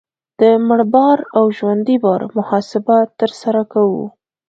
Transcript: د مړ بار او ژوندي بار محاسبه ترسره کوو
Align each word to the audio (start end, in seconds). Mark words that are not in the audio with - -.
د 0.39 0.41
مړ 0.67 0.79
بار 0.93 1.19
او 1.37 1.45
ژوندي 1.57 1.97
بار 2.05 2.21
محاسبه 2.37 2.97
ترسره 3.19 3.61
کوو 3.73 4.05